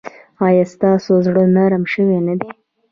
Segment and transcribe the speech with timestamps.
[0.45, 2.49] ایا ستاسو زړه نرم شوی نه دی؟